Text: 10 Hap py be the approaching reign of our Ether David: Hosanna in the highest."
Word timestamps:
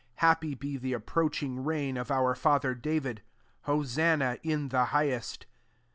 10 0.19 0.27
Hap 0.29 0.41
py 0.41 0.55
be 0.55 0.77
the 0.77 0.93
approaching 0.93 1.63
reign 1.63 1.95
of 1.95 2.09
our 2.09 2.35
Ether 2.35 2.73
David: 2.73 3.21
Hosanna 3.65 4.39
in 4.41 4.69
the 4.69 4.85
highest." 4.85 5.45